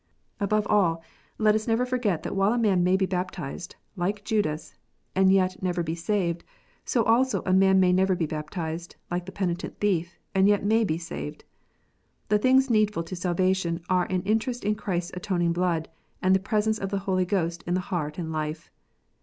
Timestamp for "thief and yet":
9.79-10.65